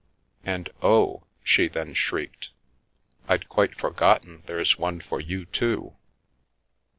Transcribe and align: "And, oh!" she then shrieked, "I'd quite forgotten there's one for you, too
"And, 0.43 0.71
oh!" 0.81 1.27
she 1.43 1.67
then 1.67 1.93
shrieked, 1.93 2.49
"I'd 3.27 3.47
quite 3.49 3.75
forgotten 3.75 4.41
there's 4.47 4.79
one 4.79 4.99
for 4.99 5.21
you, 5.21 5.45
too 5.45 5.95